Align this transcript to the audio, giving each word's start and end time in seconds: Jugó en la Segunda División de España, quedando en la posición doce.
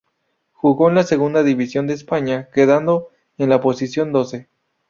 Jugó 0.53 0.89
en 0.89 0.95
la 0.95 1.03
Segunda 1.03 1.43
División 1.43 1.85
de 1.85 1.93
España, 1.93 2.49
quedando 2.51 3.11
en 3.37 3.49
la 3.49 3.61
posición 3.61 4.11
doce. 4.11 4.49